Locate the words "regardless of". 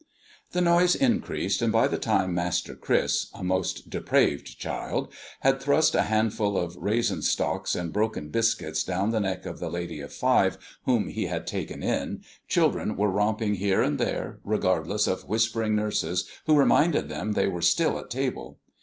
14.43-15.25